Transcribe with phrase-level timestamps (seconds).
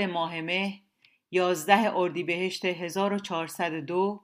[0.00, 0.80] اول ماه مه
[1.30, 4.20] 11 اردیبهشت 1402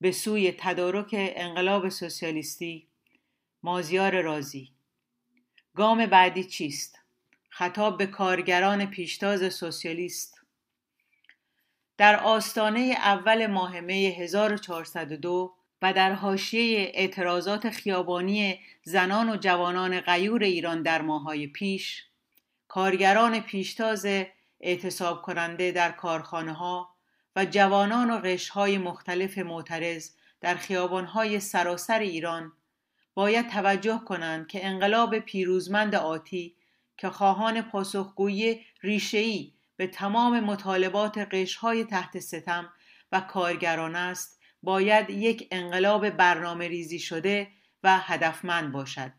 [0.00, 2.86] به سوی تدارک انقلاب سوسیالیستی
[3.62, 4.72] مازیار رازی
[5.74, 6.98] گام بعدی چیست؟
[7.48, 10.40] خطاب به کارگران پیشتاز سوسیالیست
[11.96, 20.42] در آستانه اول ماه می 1402 و در حاشیه اعتراضات خیابانی زنان و جوانان غیور
[20.42, 22.04] ایران در ماهای پیش
[22.68, 24.06] کارگران پیشتاز
[24.64, 26.94] اعتصاب کننده در کارخانه ها
[27.36, 32.52] و جوانان و قشهای مختلف معترض در خیابانهای سراسر ایران
[33.14, 36.56] باید توجه کنند که انقلاب پیروزمند آتی
[36.96, 42.72] که خواهان پاسخگویی ریشه‌ای به تمام مطالبات قشهای تحت ستم
[43.12, 47.48] و کارگران است باید یک انقلاب برنامه ریزی شده
[47.82, 49.12] و هدفمند باشد.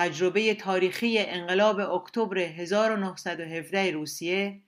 [0.00, 4.60] تجربه تاریخی انقلاب اکتبر 1917 روسیه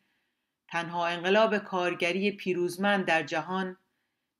[0.69, 3.77] تنها انقلاب کارگری پیروزمند در جهان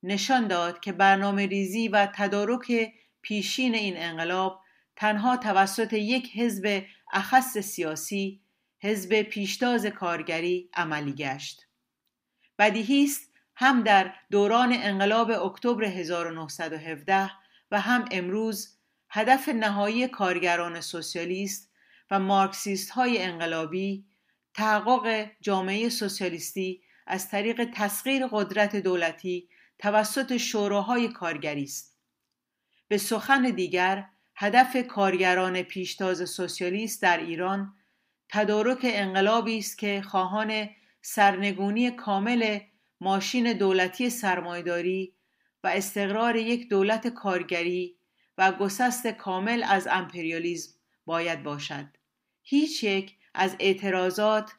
[0.03, 4.61] نشان داد که برنامه ریزی و تدارک پیشین این انقلاب
[4.95, 6.83] تنها توسط یک حزب
[7.13, 8.41] اخص سیاسی
[8.79, 11.67] حزب پیشتاز کارگری عملی گشت.
[12.59, 17.31] بدیهی است هم در دوران انقلاب اکتبر 1917
[17.71, 18.72] و هم امروز
[19.15, 21.71] هدف نهایی کارگران سوسیالیست
[22.11, 24.05] و مارکسیست های انقلابی
[24.53, 31.97] تحقق جامعه سوسیالیستی از طریق تسخیر قدرت دولتی توسط شوراهای کارگری است.
[32.87, 34.05] به سخن دیگر
[34.35, 37.75] هدف کارگران پیشتاز سوسیالیست در ایران
[38.29, 40.69] تدارک انقلابی است که خواهان
[41.01, 42.59] سرنگونی کامل
[43.01, 45.13] ماشین دولتی سرمایداری
[45.63, 47.97] و استقرار یک دولت کارگری
[48.37, 50.73] و گسست کامل از امپریالیزم
[51.05, 51.87] باید باشد.
[52.43, 54.51] هیچ یک از اعتراضات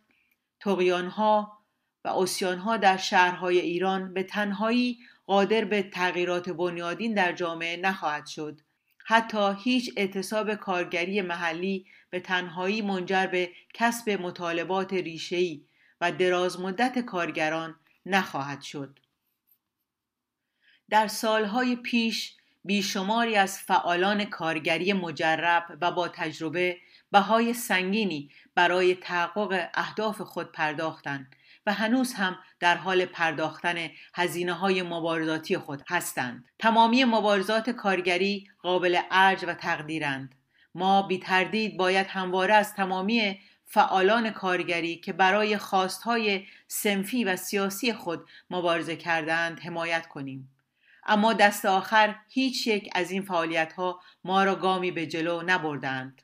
[0.61, 1.59] تقیانها
[2.05, 8.61] و اسیانها در شهرهای ایران به تنهایی قادر به تغییرات بنیادین در جامعه نخواهد شد.
[9.07, 15.65] حتی هیچ اعتصاب کارگری محلی به تنهایی منجر به کسب مطالبات ریشه‌ای
[16.01, 17.77] و درازمدت کارگران
[18.07, 18.99] نخواهد شد.
[20.91, 26.77] در سالهای پیش بیشماری از فعالان کارگری مجرب و با تجربه
[27.13, 31.37] بهای سنگینی برای تحقق اهداف خود پرداختند
[31.67, 36.45] و هنوز هم در حال پرداختن هزینه های مبارزاتی خود هستند.
[36.59, 40.35] تمامی مبارزات کارگری قابل ارج و تقدیرند.
[40.75, 47.93] ما بی تردید باید همواره از تمامی فعالان کارگری که برای خواستهای سنفی و سیاسی
[47.93, 50.54] خود مبارزه کردند حمایت کنیم.
[51.07, 56.23] اما دست آخر هیچ یک از این فعالیت ها ما را گامی به جلو نبردند.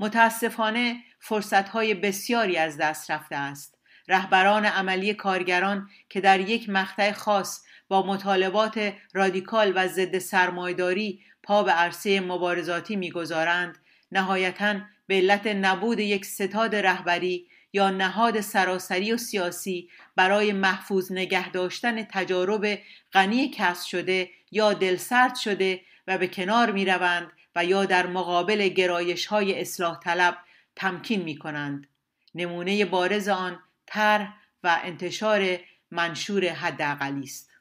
[0.00, 3.78] متاسفانه فرصت های بسیاری از دست رفته است.
[4.08, 11.62] رهبران عملی کارگران که در یک مقطع خاص با مطالبات رادیکال و ضد سرمایداری پا
[11.62, 13.78] به عرصه مبارزاتی می‌گذارند
[14.12, 21.50] نهایتا به علت نبود یک ستاد رهبری یا نهاد سراسری و سیاسی برای محفوظ نگه
[21.50, 22.78] داشتن تجارب
[23.12, 28.68] غنی کسب شده یا دلسرد شده و به کنار می روند و یا در مقابل
[28.68, 30.38] گرایش های اصلاح طلب
[30.76, 31.86] تمکین می کنند.
[32.34, 34.34] نمونه بارز آن طرح
[34.64, 35.58] و انتشار
[35.90, 37.51] منشور حداقلی است.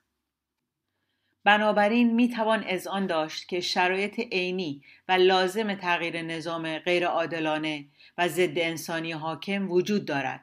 [1.44, 7.85] بنابراین می توان آن داشت که شرایط عینی و لازم تغییر نظام غیرعادلانه
[8.18, 10.41] و ضد انسانی حاکم وجود دارد.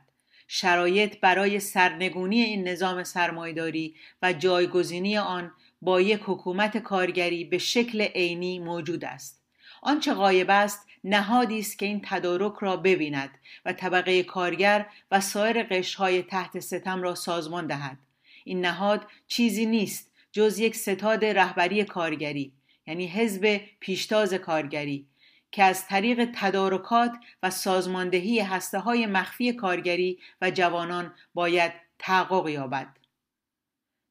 [0.49, 8.01] شرایط برای سرنگونی این نظام سرمایداری و جایگزینی آن با یک حکومت کارگری به شکل
[8.03, 9.43] عینی موجود است.
[9.83, 13.31] آنچه غایب است نهادی است که این تدارک را ببیند
[13.65, 17.99] و طبقه کارگر و سایر قشرهای تحت ستم را سازمان دهد.
[18.45, 22.53] این نهاد چیزی نیست جز یک ستاد رهبری کارگری
[22.87, 25.07] یعنی حزب پیشتاز کارگری
[25.53, 32.99] که از طریق تدارکات و سازماندهی هسته های مخفی کارگری و جوانان باید تحقق یابد.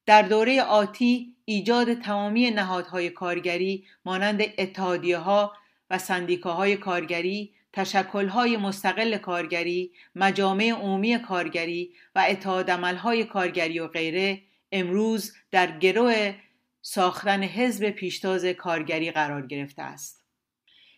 [0.06, 5.52] در دوره آتی ایجاد تمامی نهادهای کارگری مانند اتحادیه ها
[5.90, 14.42] و سندیکاهای کارگری تشکلهای مستقل کارگری مجامع عمومی کارگری و اتحادعملهای کارگری و غیره
[14.72, 16.34] امروز در گروه
[16.82, 20.24] ساختن حزب پیشتاز کارگری قرار گرفته است.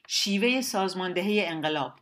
[0.08, 1.92] شیوه سازماندهی انقلاب.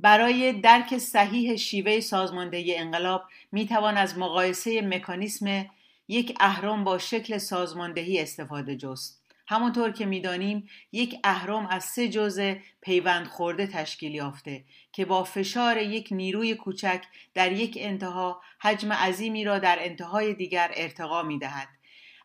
[0.00, 5.70] برای درک صحیح شیوه سازماندهی انقلاب می توان از مقایسه مکانیسم
[6.08, 9.21] یک اهرام با شکل سازماندهی استفاده جست.
[9.46, 15.76] همانطور که می‌دانیم یک اهرم از سه جزء پیوند خورده تشکیل یافته که با فشار
[15.76, 17.04] یک نیروی کوچک
[17.34, 21.68] در یک انتها حجم عظیمی را در انتهای دیگر ارتقا می دهد.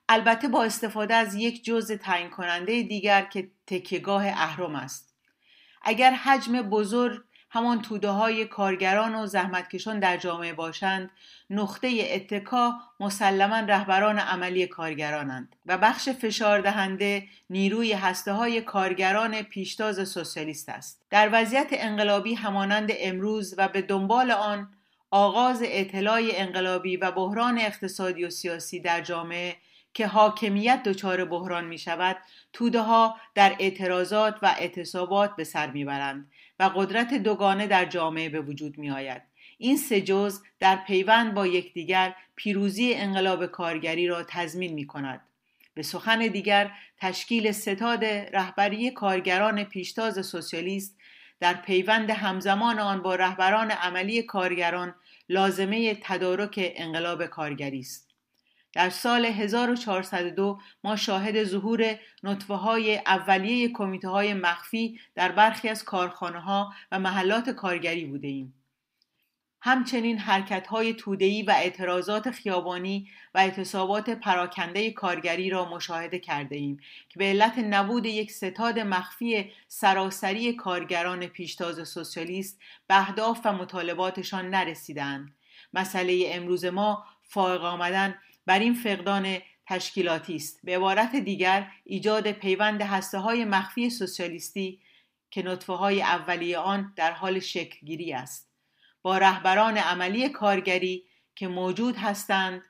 [0.09, 5.15] البته با استفاده از یک جزء تعیین کننده دیگر که تکیگاه اهرم است.
[5.81, 11.09] اگر حجم بزرگ همان توده های کارگران و زحمتکشان در جامعه باشند
[11.49, 20.09] نقطه اتکا مسلما رهبران عملی کارگرانند و بخش فشار دهنده نیروی هسته های کارگران پیشتاز
[20.09, 21.01] سوسیالیست است.
[21.09, 24.69] در وضعیت انقلابی همانند امروز و به دنبال آن
[25.11, 29.55] آغاز اطلاع انقلابی و بحران اقتصادی و سیاسی در جامعه
[29.93, 32.17] که حاکمیت دچار بحران می شود
[32.53, 36.31] توده ها در اعتراضات و اعتصابات به سر می‌برند.
[36.59, 39.21] و قدرت دوگانه در جامعه به وجود می آید.
[39.57, 45.21] این سه جز در پیوند با یکدیگر پیروزی انقلاب کارگری را تضمین می کند.
[45.73, 50.97] به سخن دیگر تشکیل ستاد رهبری کارگران پیشتاز سوسیالیست
[51.39, 54.95] در پیوند همزمان آن با رهبران عملی کارگران
[55.29, 58.06] لازمه تدارک انقلاب کارگری است.
[58.77, 65.83] در سال 1402 ما شاهد ظهور نطفه های اولیه کمیته های مخفی در برخی از
[65.83, 68.53] کارخانه ها و محلات کارگری بوده ایم.
[69.61, 76.79] همچنین حرکت های تودهی و اعتراضات خیابانی و اعتصابات پراکنده کارگری را مشاهده کرده ایم
[77.09, 84.49] که به علت نبود یک ستاد مخفی سراسری کارگران پیشتاز سوسیالیست به اهداف و مطالباتشان
[84.49, 85.35] نرسیدند.
[85.73, 88.15] مسئله امروز ما فائق آمدن
[88.47, 90.59] بر این فقدان تشکیلاتی است.
[90.63, 94.81] به عبارت دیگر ایجاد پیوند هسته های مخفی سوسیالیستی
[95.31, 98.51] که نطفه های اولیه آن در حال شکلگیری است.
[99.01, 101.03] با رهبران عملی کارگری
[101.35, 102.61] که موجود هستند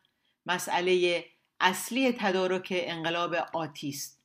[0.46, 1.26] مسئله
[1.60, 4.22] اصلی تدارک انقلاب آتی است.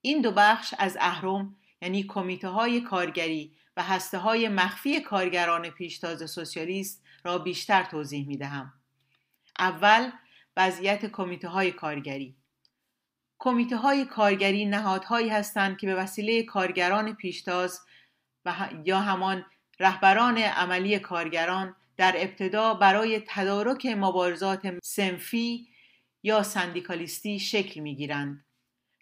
[0.00, 6.30] این دو بخش از اهرم یعنی کمیته های کارگری و هسته های مخفی کارگران پیشتاز
[6.30, 8.72] سوسیالیست را بیشتر توضیح می دهم.
[9.58, 10.10] اول
[10.58, 12.36] وضعیت کمیته های کارگری
[13.38, 17.80] کمیته های کارگری نهادهایی هستند که به وسیله کارگران پیشتاز
[18.44, 19.44] و یا همان
[19.80, 25.68] رهبران عملی کارگران در ابتدا برای تدارک مبارزات سنفی
[26.22, 28.44] یا سندیکالیستی شکل می گیرند.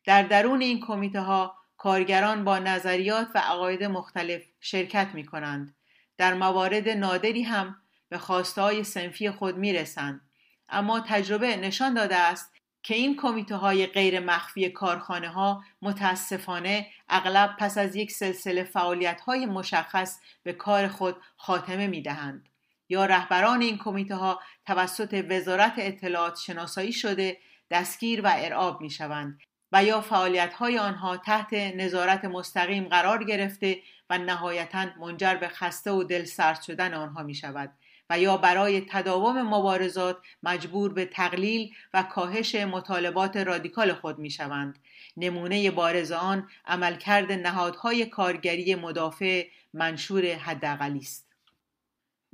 [0.05, 5.77] در درون این کمیته ها کارگران با نظریات و عقاید مختلف شرکت می کنند.
[6.17, 7.77] در موارد نادری هم
[8.09, 10.26] به خواسته های سنفی خود می رسند.
[10.69, 12.53] اما تجربه نشان داده است
[12.83, 19.21] که این کمیته های غیر مخفی کارخانه ها متاسفانه اغلب پس از یک سلسله فعالیت
[19.21, 22.49] های مشخص به کار خود خاتمه می دهند.
[22.89, 27.39] یا رهبران این کمیته ها توسط وزارت اطلاعات شناسایی شده
[27.71, 29.39] دستگیر و ارعاب می شوند
[29.73, 33.79] و یا فعالیت های آنها تحت نظارت مستقیم قرار گرفته
[34.11, 37.73] و نهایتا منجر به خسته و دل سرد شدن آنها می شود
[38.11, 44.79] و یا برای تداوم مبارزات مجبور به تقلیل و کاهش مطالبات رادیکال خود می شوند.
[45.17, 51.27] نمونه بارز آن عملکرد نهادهای کارگری مدافع منشور حداقلی است.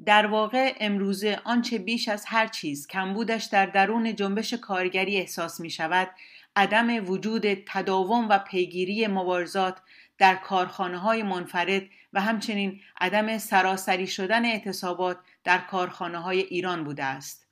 [0.05, 5.71] در واقع امروزه آنچه بیش از هر چیز کمبودش در درون جنبش کارگری احساس می
[5.71, 6.11] شود
[6.57, 9.79] عدم وجود تداوم و پیگیری مبارزات
[10.19, 17.05] در کارخانه های منفرد و همچنین عدم سراسری شدن اعتصابات در کارخانه های ایران بوده
[17.05, 17.47] است.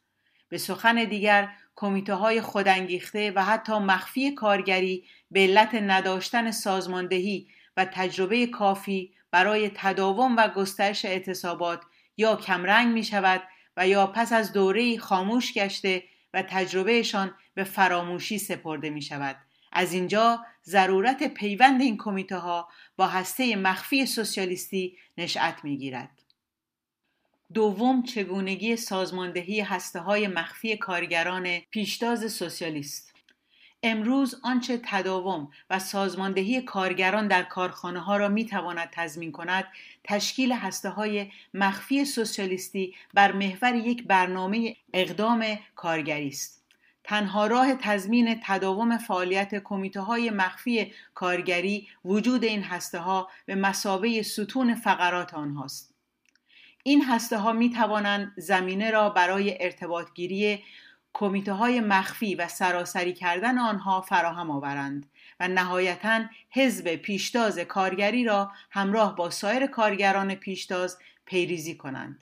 [0.49, 7.85] به سخن دیگر کمیته های خودانگیخته و حتی مخفی کارگری به علت نداشتن سازماندهی و
[7.85, 11.83] تجربه کافی برای تداوم و گسترش اعتصابات
[12.17, 13.43] یا کمرنگ می شود
[13.77, 16.03] و یا پس از دوره خاموش گشته
[16.35, 19.37] و تجربهشان به فراموشی سپرده می شود.
[19.73, 26.23] از اینجا ضرورت پیوند این کمیته ها با هسته مخفی سوسیالیستی نشأت می گیرد.
[27.55, 33.15] دوم چگونگی سازماندهی هسته های مخفی کارگران پیشتاز سوسیالیست
[33.83, 39.65] امروز آنچه تداوم و سازماندهی کارگران در کارخانه ها را می تواند تضمین کند
[40.05, 46.60] تشکیل هسته های مخفی سوسیالیستی بر محور یک برنامه اقدام کارگری است
[47.11, 54.23] تنها راه تضمین تداوم فعالیت کمیته های مخفی کارگری وجود این هسته ها به مسابه
[54.23, 55.95] ستون فقرات آنهاست
[56.83, 60.65] این هسته ها می توانند زمینه را برای ارتباطگیری
[61.13, 65.07] کمیته های مخفی و سراسری کردن آنها فراهم آورند
[65.41, 72.19] و نهایتا حزب پیشتاز کارگری را همراه با سایر کارگران پیشتاز پیریزی کنند.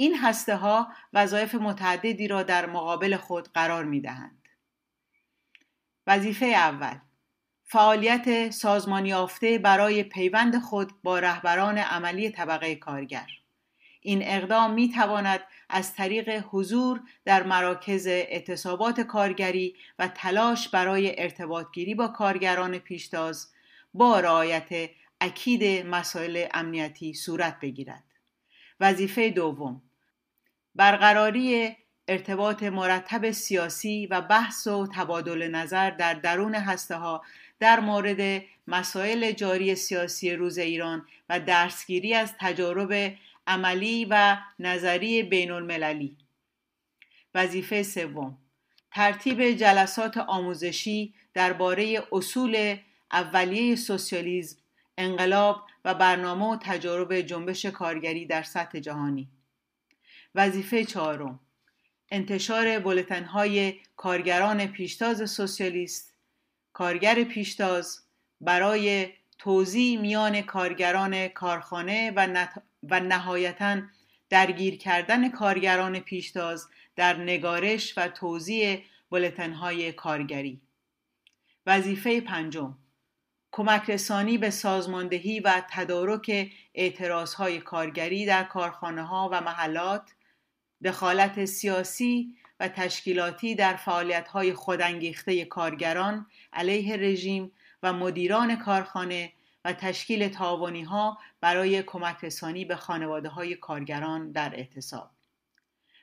[0.00, 4.48] این هسته ها وظایف متعددی را در مقابل خود قرار می دهند.
[6.06, 6.98] وظیفه اول
[7.64, 13.26] فعالیت سازمان یافته برای پیوند خود با رهبران عملی طبقه کارگر
[14.00, 21.94] این اقدام می تواند از طریق حضور در مراکز اعتصابات کارگری و تلاش برای ارتباطگیری
[21.94, 23.48] با کارگران پیشتاز
[23.94, 24.90] با رعایت
[25.20, 28.04] اکید مسائل امنیتی صورت بگیرد
[28.80, 29.82] وظیفه دوم
[30.74, 31.76] برقراری
[32.08, 37.22] ارتباط مرتب سیاسی و بحث و تبادل نظر در درون هسته ها
[37.60, 43.12] در مورد مسائل جاری سیاسی روز ایران و درسگیری از تجارب
[43.46, 46.16] عملی و نظری بین المللی
[47.34, 48.38] وظیفه سوم
[48.92, 52.76] ترتیب جلسات آموزشی درباره اصول
[53.12, 54.56] اولیه سوسیالیسم
[54.98, 59.28] انقلاب و برنامه و تجارب جنبش کارگری در سطح جهانی.
[60.34, 61.40] وظیفه چهارم.
[62.10, 66.14] انتشار بولتنهای کارگران پیشتاز سوسیالیست.
[66.72, 68.00] کارگر پیشتاز
[68.40, 69.08] برای
[69.38, 72.62] توضیح میان کارگران کارخانه و, نت...
[72.82, 73.82] و نهایتا
[74.30, 80.60] درگیر کردن کارگران پیشتاز در نگارش و توضیح بولتنهای کارگری.
[81.66, 82.78] وظیفه پنجم.
[83.52, 90.10] کمک رسانی به سازماندهی و تدارک اعتراضهای کارگری در کارخانه ها و محلات.
[90.84, 99.32] دخالت سیاسی و تشکیلاتی در فعالیت های خودانگیخته کارگران علیه رژیم و مدیران کارخانه
[99.64, 105.10] و تشکیل تاوانی ها برای کمک رسانی به خانواده های کارگران در اعتصاب.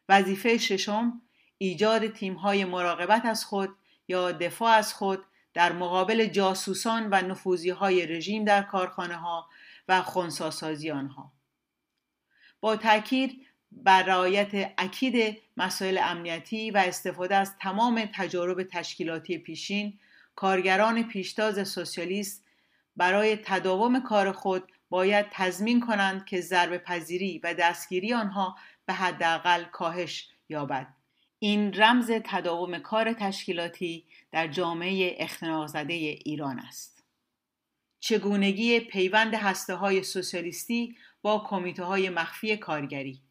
[0.09, 1.21] وظیفه ششم
[1.57, 3.69] ایجاد تیم های مراقبت از خود
[4.07, 9.49] یا دفاع از خود در مقابل جاسوسان و نفوزی های رژیم در کارخانه ها
[9.87, 11.31] و خونساسازی آنها.
[12.59, 13.45] با تاکید
[13.83, 19.99] بر رعایت اکید مسائل امنیتی و استفاده از تمام تجارب تشکیلاتی پیشین
[20.35, 22.45] کارگران پیشتاز سوسیالیست
[22.95, 28.55] برای تداوم کار خود باید تضمین کنند که ضرب پذیری و دستگیری آنها
[28.85, 30.87] به حداقل کاهش یابد.
[31.39, 37.03] این رمز تداوم کار تشکیلاتی در جامعه اختناق زده ایران است.
[37.99, 43.21] چگونگی پیوند هسته های سوسیالیستی با کمیته های مخفی کارگری.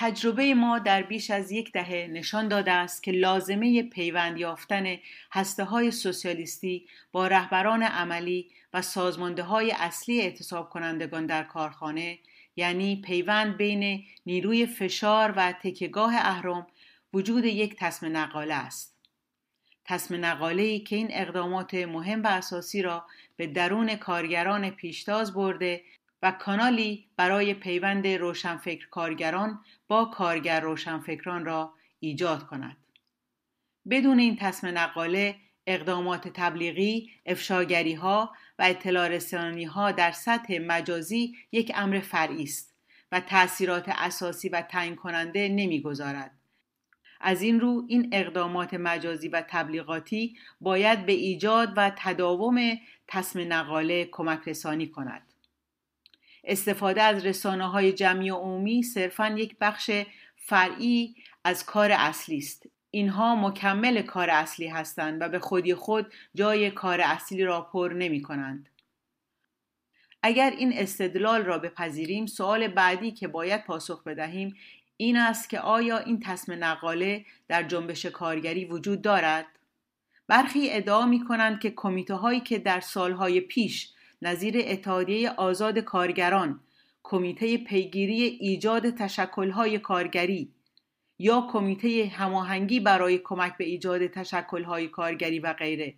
[0.00, 4.96] تجربه ما در بیش از یک دهه نشان داده است که لازمه پیوند یافتن
[5.32, 12.18] هسته های سوسیالیستی با رهبران عملی و سازمانده های اصلی اعتصاب کنندگان در کارخانه
[12.56, 16.66] یعنی پیوند بین نیروی فشار و تکگاه اهرام
[17.12, 18.96] وجود یک تصم نقاله است.
[19.84, 25.82] تصم نقاله ای که این اقدامات مهم و اساسی را به درون کارگران پیشتاز برده
[26.22, 32.76] و کانالی برای پیوند روشنفکر کارگران با کارگر روشنفکران را ایجاد کند.
[33.90, 41.36] بدون این تصم نقاله اقدامات تبلیغی، افشاگری ها و اطلاع رسانی ها در سطح مجازی
[41.52, 42.74] یک امر فرعی است
[43.12, 46.38] و تأثیرات اساسی و تعیین کننده نمی‌گذارد.
[47.20, 54.04] از این رو این اقدامات مجازی و تبلیغاتی باید به ایجاد و تداوم تصم نقاله
[54.04, 55.27] کمک رسانی کند.
[56.48, 59.90] استفاده از رسانه های جمعی و عمومی صرفا یک بخش
[60.36, 61.14] فرعی
[61.44, 67.00] از کار اصلی است اینها مکمل کار اصلی هستند و به خودی خود جای کار
[67.00, 68.68] اصلی را پر نمی کنند.
[70.22, 74.56] اگر این استدلال را بپذیریم سوال بعدی که باید پاسخ بدهیم
[74.96, 79.46] این است که آیا این تصم نقاله در جنبش کارگری وجود دارد؟
[80.26, 86.60] برخی ادعا می کنند که کمیته هایی که در سالهای پیش نظیر اتحادیه آزاد کارگران
[87.02, 90.52] کمیته پیگیری ایجاد تشکلهای کارگری
[91.18, 95.94] یا کمیته هماهنگی برای کمک به ایجاد تشکلهای کارگری و غیره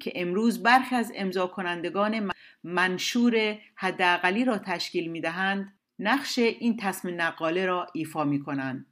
[0.00, 2.30] که امروز برخی از امضا کنندگان
[2.64, 8.86] منشور حداقلی را تشکیل می دهند نقش این تصمیم نقاله را ایفا می کنند.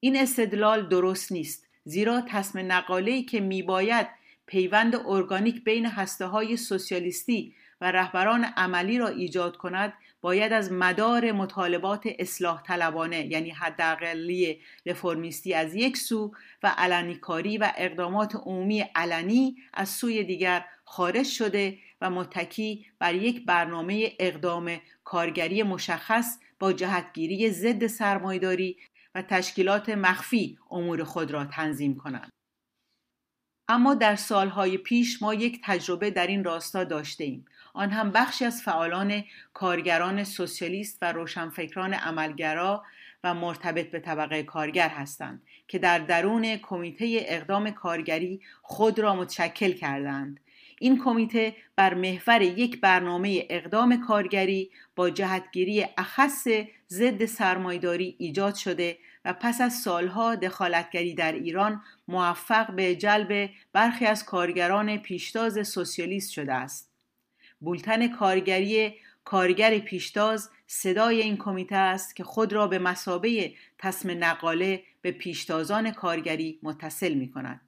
[0.00, 4.06] این استدلال درست نیست زیرا تصمیم نقاله که می باید
[4.46, 11.32] پیوند ارگانیک بین هسته های سوسیالیستی و رهبران عملی را ایجاد کند باید از مدار
[11.32, 18.80] مطالبات اصلاح طلبانه یعنی حداقلی رفرمیستی از یک سو و علنی کاری و اقدامات عمومی
[18.94, 26.72] علنی از سوی دیگر خارج شده و متکی بر یک برنامه اقدام کارگری مشخص با
[26.72, 28.76] جهتگیری ضد سرمایداری
[29.14, 32.30] و تشکیلات مخفی امور خود را تنظیم کنند.
[33.68, 37.44] اما در سالهای پیش ما یک تجربه در این راستا داشته ایم.
[37.76, 42.84] آن هم بخشی از فعالان کارگران سوسیالیست و روشنفکران عملگرا
[43.24, 49.72] و مرتبط به طبقه کارگر هستند که در درون کمیته اقدام کارگری خود را متشکل
[49.72, 50.40] کردند
[50.80, 56.48] این کمیته بر محور یک برنامه اقدام کارگری با جهتگیری اخص
[56.88, 64.06] ضد سرمایداری ایجاد شده و پس از سالها دخالتگری در ایران موفق به جلب برخی
[64.06, 66.85] از کارگران پیشتاز سوسیالیست شده است.
[67.66, 68.94] بولتن کارگری
[69.24, 75.90] کارگر پیشتاز صدای این کمیته است که خود را به مسابه تصم نقاله به پیشتازان
[75.90, 77.60] کارگری متصل می کند.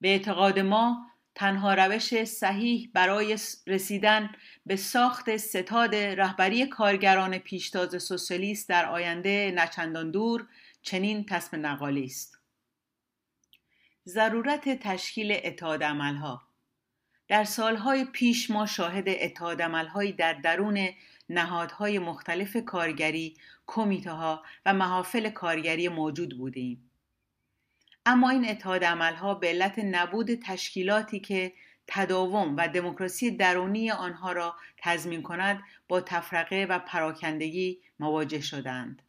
[0.00, 4.30] به اعتقاد ما تنها روش صحیح برای رسیدن
[4.66, 10.46] به ساخت ستاد رهبری کارگران پیشتاز سوسیالیست در آینده نچندان دور
[10.82, 12.38] چنین تصم نقالی است
[14.06, 16.45] ضرورت تشکیل اتحاد عملها
[17.28, 20.88] در سالهای پیش ما شاهد اتحاد عملهایی در درون
[21.28, 26.90] نهادهای مختلف کارگری، کمیته ها و محافل کارگری موجود بودیم.
[28.06, 31.52] اما این اتحاد عملها به علت نبود تشکیلاتی که
[31.86, 39.02] تداوم و دموکراسی درونی آنها را تضمین کند با تفرقه و پراکندگی مواجه شدند.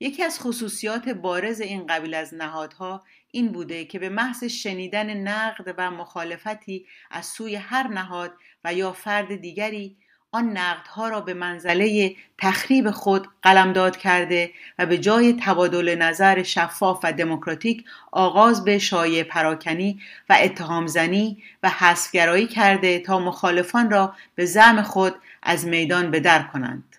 [0.00, 3.04] یکی از خصوصیات بارز این قبیل از نهادها
[3.34, 8.32] این بوده که به محض شنیدن نقد و مخالفتی از سوی هر نهاد
[8.64, 9.96] و یا فرد دیگری
[10.32, 17.00] آن نقدها را به منزله تخریب خود قلمداد کرده و به جای تبادل نظر شفاف
[17.02, 24.14] و دموکراتیک آغاز به شایع پراکنی و اتهام زنی و حسگرایی کرده تا مخالفان را
[24.34, 26.96] به زعم خود از میدان بدر کنند.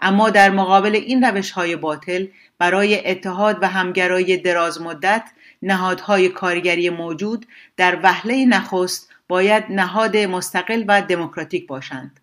[0.00, 2.26] اما در مقابل این روش های باطل
[2.58, 5.30] برای اتحاد و همگرایی دراز مدت
[5.62, 7.46] نهادهای کارگری موجود
[7.76, 12.20] در وهله نخست باید نهاد مستقل و دموکراتیک باشند.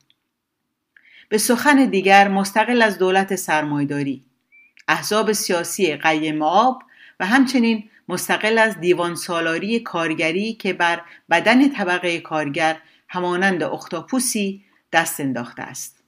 [1.30, 4.24] به سخن دیگر مستقل از دولت سرمایداری
[4.88, 6.84] احزاب سیاسی قیم آب
[7.20, 12.78] و همچنین مستقل از دیوان سالاری کارگری که بر بدن طبقه کارگر
[13.10, 16.04] همانند اختاپوسی دست انداخته است.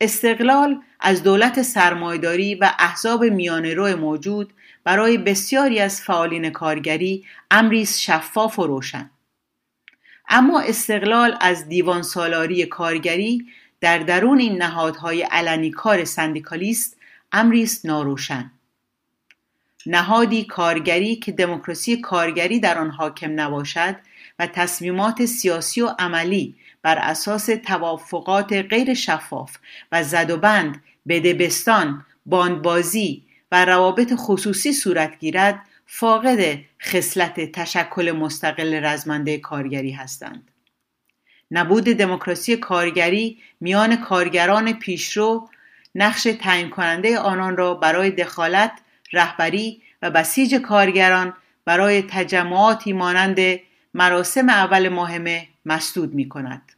[0.00, 4.52] استقلال از دولت سرمایداری و احزاب رو موجود
[4.84, 9.10] برای بسیاری از فعالین کارگری امری شفاف و روشن.
[10.28, 13.46] اما استقلال از دیوان سالاری کارگری
[13.80, 16.96] در درون این نهادهای علنی کار سندیکالیست
[17.32, 18.50] امری است ناروشن.
[19.86, 23.96] نهادی کارگری که دموکراسی کارگری در آن حاکم نباشد
[24.38, 29.56] و تصمیمات سیاسی و عملی بر اساس توافقات غیر شفاف
[29.92, 33.23] و زد و بند بدبستان باندبازی
[33.54, 40.50] و روابط خصوصی صورت گیرد فاقد خصلت تشکل مستقل رزمنده کارگری هستند
[41.50, 45.48] نبود دموکراسی کارگری میان کارگران پیشرو
[45.94, 48.72] نقش تعیین کننده آنان را برای دخالت
[49.12, 51.32] رهبری و بسیج کارگران
[51.64, 53.38] برای تجمعاتی مانند
[53.94, 56.72] مراسم اول مهمه مسدود می کند.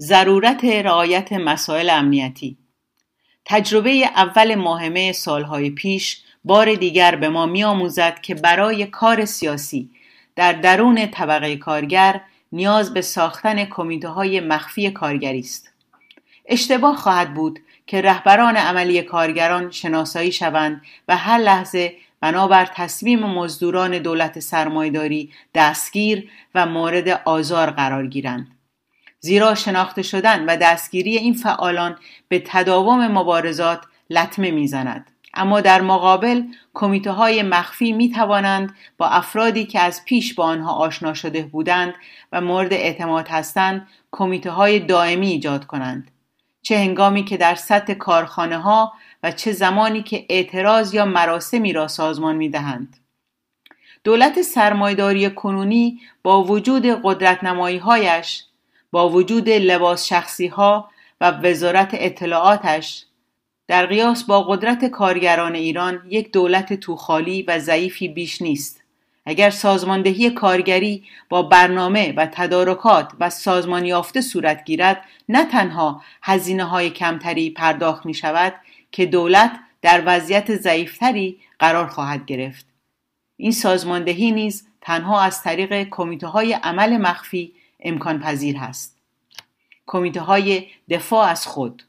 [0.00, 2.61] ضرورت رعایت مسائل امنیتی
[3.44, 9.90] تجربه اول ماهمه سالهای پیش بار دیگر به ما می آموزد که برای کار سیاسی
[10.36, 12.20] در درون طبقه کارگر
[12.52, 15.72] نیاز به ساختن کمیته های مخفی کارگری است.
[16.46, 23.98] اشتباه خواهد بود که رهبران عملی کارگران شناسایی شوند و هر لحظه بنابر تصمیم مزدوران
[23.98, 28.46] دولت سرمایداری دستگیر و مورد آزار قرار گیرند.
[29.24, 33.80] زیرا شناخته شدن و دستگیری این فعالان به تداوم مبارزات
[34.10, 36.42] لطمه می‌زند اما در مقابل
[36.74, 41.94] کمیته های مخفی می توانند با افرادی که از پیش با آنها آشنا شده بودند
[42.32, 46.10] و مورد اعتماد هستند کمیته های دائمی ایجاد کنند
[46.62, 51.88] چه هنگامی که در سطح کارخانه ها و چه زمانی که اعتراض یا مراسمی را
[51.88, 52.96] سازمان می دهند.
[54.04, 58.44] دولت سرمایداری کنونی با وجود قدرت نمایی هایش
[58.92, 63.04] با وجود لباس شخصی ها و وزارت اطلاعاتش
[63.68, 68.82] در قیاس با قدرت کارگران ایران یک دولت توخالی و ضعیفی بیش نیست.
[69.26, 76.64] اگر سازماندهی کارگری با برنامه و تدارکات و سازمان یافته صورت گیرد نه تنها هزینه
[76.64, 78.54] های کمتری پرداخت می شود
[78.90, 82.66] که دولت در وضعیت ضعیفتری قرار خواهد گرفت.
[83.36, 87.52] این سازماندهی نیز تنها از طریق کمیته های عمل مخفی
[87.82, 88.98] امکان پذیر هست
[89.86, 91.82] کمیته های دفاع از خود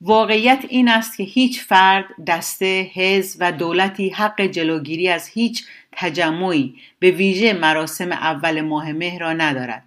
[0.00, 6.74] واقعیت این است که هیچ فرد، دسته، حزب و دولتی حق جلوگیری از هیچ تجمعی
[6.98, 9.84] به ویژه مراسم اول ماه مهر را ندارد.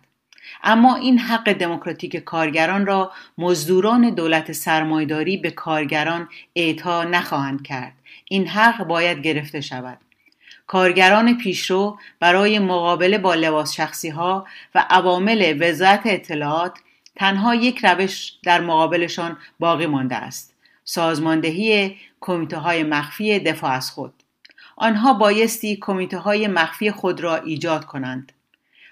[0.63, 7.93] اما این حق دموکراتیک کارگران را مزدوران دولت سرمایداری به کارگران اعطا نخواهند کرد.
[8.29, 9.97] این حق باید گرفته شود.
[10.67, 16.73] کارگران پیشرو برای مقابله با لباس شخصی ها و عوامل وزارت اطلاعات
[17.15, 20.53] تنها یک روش در مقابلشان باقی مانده است.
[20.83, 24.13] سازماندهی کمیته های مخفی دفاع از خود.
[24.75, 28.31] آنها بایستی کمیته های مخفی خود را ایجاد کنند.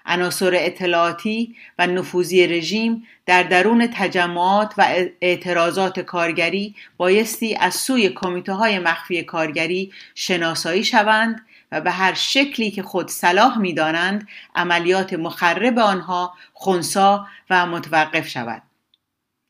[0.06, 8.52] عناصر اطلاعاتی و نفوذی رژیم در درون تجمعات و اعتراضات کارگری بایستی از سوی کمیته
[8.52, 15.78] های مخفی کارگری شناسایی شوند و به هر شکلی که خود صلاح می‌دانند عملیات مخرب
[15.78, 18.62] آنها خونسا و متوقف شود.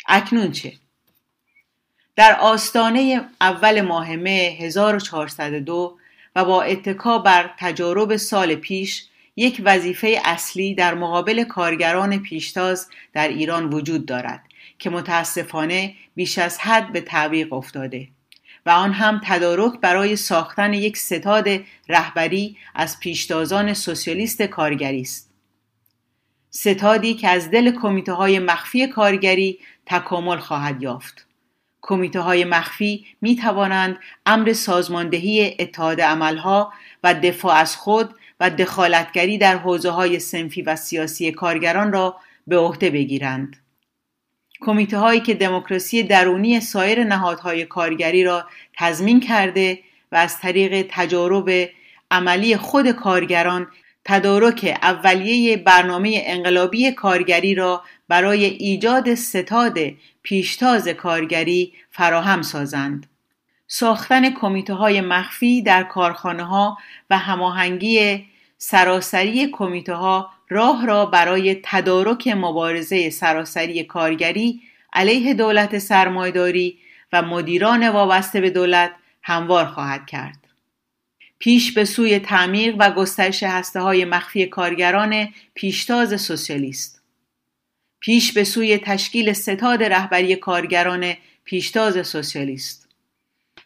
[0.08, 0.72] اکنون چه؟
[2.16, 5.98] در آستانه اول ماه مه 1402
[6.36, 9.06] و با اتکا بر تجارب سال پیش
[9.36, 14.42] یک وظیفه اصلی در مقابل کارگران پیشتاز در ایران وجود دارد
[14.78, 18.08] که متاسفانه بیش از حد به تعویق افتاده.
[18.66, 21.48] و آن هم تدارک برای ساختن یک ستاد
[21.88, 25.32] رهبری از پیشتازان سوسیالیست کارگری است
[26.50, 31.26] ستادی که از دل کمیته های مخفی کارگری تکامل خواهد یافت
[31.82, 36.72] کمیته های مخفی می توانند امر سازماندهی اتحاد عملها
[37.04, 42.58] و دفاع از خود و دخالتگری در حوزه های سنفی و سیاسی کارگران را به
[42.58, 43.56] عهده بگیرند.
[44.64, 48.46] کمیته هایی که دموکراسی درونی سایر نهادهای کارگری را
[48.78, 49.78] تضمین کرده
[50.12, 51.70] و از طریق تجارب
[52.10, 53.66] عملی خود کارگران
[54.04, 59.78] تدارک اولیه برنامه انقلابی کارگری را برای ایجاد ستاد
[60.22, 63.06] پیشتاز کارگری فراهم سازند.
[63.66, 66.78] ساختن کمیته های مخفی در کارخانه ها
[67.10, 68.26] و هماهنگی
[68.58, 74.60] سراسری کمیته ها راه را برای تدارک مبارزه سراسری کارگری
[74.92, 76.78] علیه دولت سرمایداری
[77.12, 80.38] و مدیران وابسته به دولت هموار خواهد کرد.
[81.38, 87.02] پیش به سوی تعمیق و گسترش هسته های مخفی کارگران پیشتاز سوسیالیست.
[88.00, 92.88] پیش به سوی تشکیل ستاد رهبری کارگران پیشتاز سوسیالیست.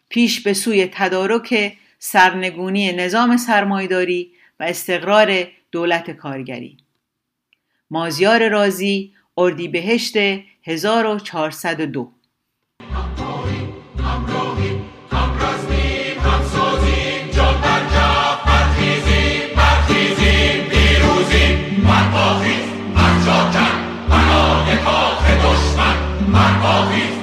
[0.09, 6.77] پیش به سوی تدارک سرنگونی نظام سرمایداری و استقرار دولت کارگری.
[7.89, 10.17] مازیار رازی اردیبهشت
[10.63, 12.11] 1402
[26.69, 27.16] Oh, he's...